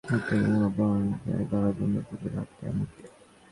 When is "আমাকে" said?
2.71-3.01